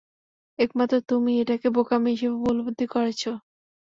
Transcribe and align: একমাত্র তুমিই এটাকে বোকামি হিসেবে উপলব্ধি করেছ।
একমাত্র 0.59 0.95
তুমিই 1.09 1.41
এটাকে 1.43 1.67
বোকামি 1.75 2.09
হিসেবে 2.13 2.35
উপলব্ধি 2.39 2.85
করেছ। 2.93 3.21